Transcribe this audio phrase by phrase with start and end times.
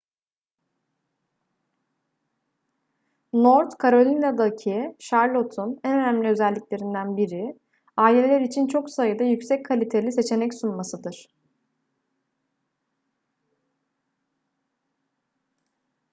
[3.33, 7.59] north carolina'daki charlotte'un en önemli özelliklerinden biri
[7.97, 11.27] aileler için çok sayıda yüksek kaliteli seçenek sunmasıdır